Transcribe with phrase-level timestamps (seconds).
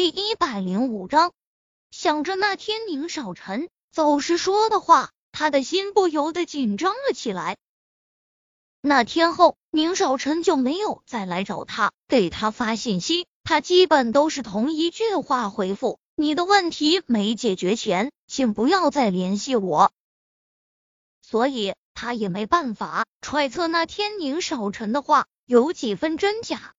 [0.00, 1.30] 第一百零五章，
[1.90, 7.58] 想着那天宁少臣走时说的话，他的心不由得紧张了起来。
[8.80, 19.92] 那天后，宁少臣就没有再来找他，给他发信息，他基本都是同一句话回复：“你的问题没解决前，请不要再联系我。”
[21.20, 26.74] 所以他也没办法揣测那天宁少臣的话有几分真假。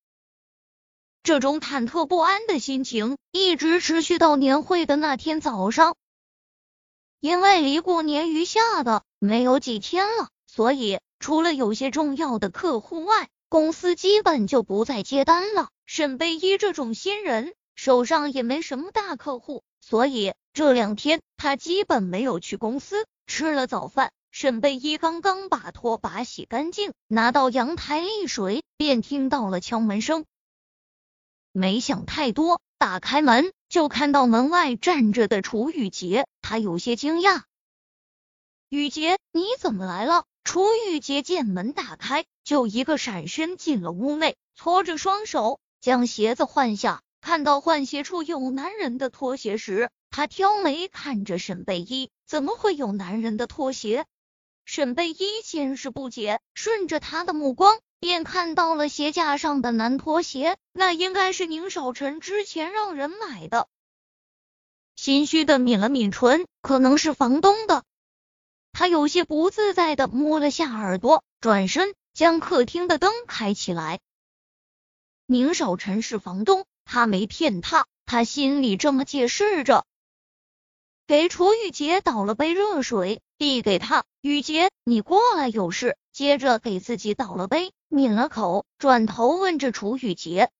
[1.24, 5.96] 这种忐忑不安的心情一直持续到年会的那天早上，
[7.20, 15.70] 因为离过年余下的没有几天了，所以除了有些重要的客户外，公司基本就不再接单了。
[15.86, 23.06] 沈贝依这种新人手上也没什么大客户，所以这两天他基本没有去公司。
[23.28, 30.26] 吃了早饭，沈贝依刚刚把拖把洗干净，拿到阳台沥水，便听到了敲门声。
[31.54, 37.44] 没想太多，打开门就看到门外站着的楚雨洁，他有些惊讶。
[38.70, 40.26] 雨洁，你怎么来了？
[40.44, 47.02] 楚雨洁见门打开，就一个闪身进了屋内，搓着双手将鞋子换下。
[47.20, 54.06] 看到换鞋处有男人的拖鞋时，他挑眉看着沈贝依，怎么会有男人的拖鞋？
[54.64, 57.78] 沈贝依先是不解，顺着他的目光。
[58.02, 63.68] 便看到了鞋架上的男拖鞋，那应该是宁少臣之前让人买的。
[64.96, 67.84] 心虚的抿了抿唇，可能是房东的。
[68.72, 74.00] 他有些不自在的摸了下耳朵，转身将客厅的灯开起来。
[75.28, 79.86] 宁少臣是房东，他没骗他，他心里这么解释着。
[81.06, 87.74] 给楚雨洁倒了杯热水，递给他：“雨洁，你过来有事。”接着给自己倒了杯。
[87.88, 90.52] 抿了口，转头问着楚雨洁。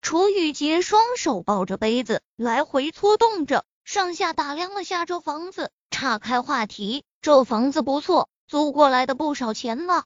[0.00, 10.04] 楚雨洁双手抱着杯子，来回搓动着，上下打量了下这房子，岔开话题：“这房子不错，租过来的不少钱呢。”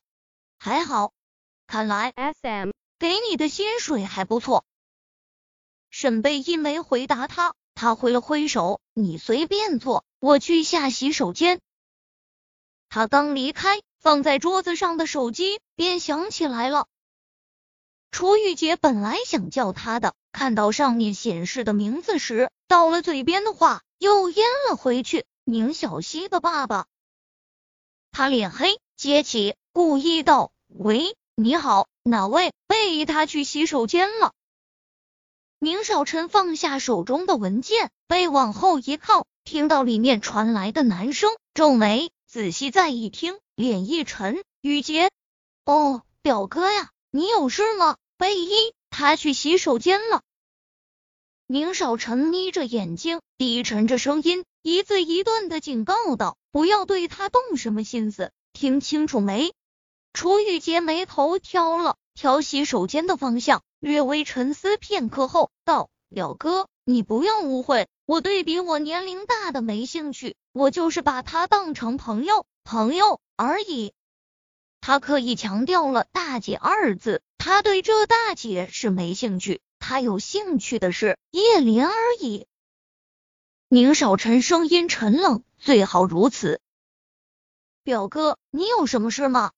[0.58, 1.12] 还好，
[1.66, 4.64] 看来 S M 给你的薪水还不错。
[5.90, 11.60] 沈贝一没回答他，他挥了挥手：“你随便坐，我去下洗手间。”
[12.88, 13.80] 他刚离开。
[14.00, 16.86] 放在桌子上的手机便响起来了。
[18.10, 25.26] 楚雨洁本来想叫他的，看到上面显示的名字时，到了嘴边的话又咽了回去。
[25.44, 26.86] 宁小溪的爸爸，
[28.10, 34.32] 他脸黑，接起，故意道：“喂，你好，哪位？”贝他去洗手间了。
[35.58, 43.36] 宁少臣放下手中的文件，背往后一靠，听到里面传来的男声，皱眉，仔细再一听。
[43.56, 45.10] 脸一沉，雨洁，
[45.64, 47.96] 哦，表哥呀，你有事吗？
[48.16, 50.22] 贝依，他去洗手间了。
[51.48, 59.52] 宁少臣眯着眼睛，低沉着声音，一字一顿的警告道：“不要对他动什么心思，听清楚没？”
[60.14, 73.92] 楚雨洁眉头挑了挑洗手间的方向，略微沉思片刻后道：“表哥，你不要误会，我对比我年龄大的没兴趣，我就是把他当成朋友，朋友。”而已，
[74.80, 77.22] 他刻意强调了“大姐”二字。
[77.38, 82.48] 他对这大姐是没兴趣，他有兴趣的是叶琳而已。
[83.68, 86.60] 宁少臣声音沉冷：“最好如此。”
[87.84, 89.52] 表哥，你有什么事吗？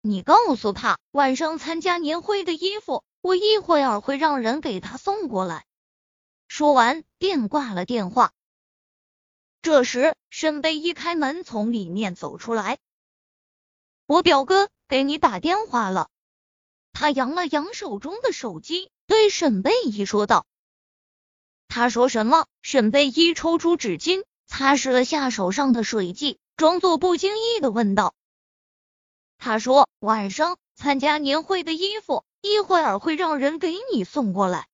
[0.00, 5.66] 你告诉他，晚上参加年会的衣服，我一会儿会让人给他送过来。
[6.50, 8.32] 说完，便挂了电话。
[9.62, 12.78] 这时，沈贝一开门，从里面走出来。
[14.04, 16.08] 我表哥给你打电话了。
[16.92, 20.44] 他扬了扬手中的手机，对沈贝依说道
[21.68, 28.12] ：“他说什么？”沈贝依抽出纸巾，擦拭了下手上的水迹，装作不经意的问道
[29.38, 34.66] ：“他说晚上参加年会的衣服，一会儿会让人给你送过来。”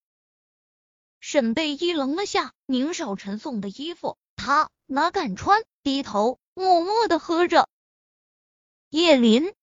[1.29, 5.61] 沈贝依愣了下，宁少臣送的衣服，他哪敢穿？
[5.83, 7.67] 低头默默的喝着。
[8.89, 9.53] 叶林，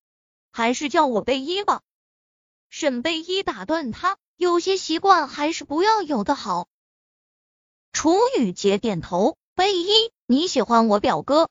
[0.52, 1.80] 还是叫我贝依吧。
[2.68, 6.68] 沈贝依打断他，有些习惯还是不要有的好。
[7.94, 11.48] 楚雨洁点头，贝依，你喜欢我表哥，